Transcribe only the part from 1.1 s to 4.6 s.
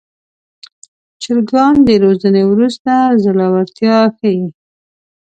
چرګان د روزنې وروسته زړورتیا ښيي.